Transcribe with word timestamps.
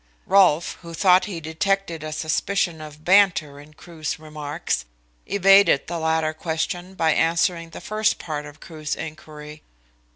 Rolfe, 0.25 0.79
who 0.81 0.95
thought 0.95 1.25
he 1.25 1.39
detected 1.39 2.03
a 2.03 2.11
suspicion 2.11 2.81
of 2.81 3.05
banter 3.05 3.59
in 3.59 3.75
Crewe's 3.75 4.17
remarks, 4.17 4.85
evaded 5.27 5.85
the 5.85 5.99
latter 5.99 6.33
question 6.33 6.95
by 6.95 7.13
answering 7.13 7.69
the 7.69 7.81
first 7.81 8.17
part 8.17 8.47
of 8.47 8.59
Crewe's 8.59 8.95
inquiry. 8.95 9.61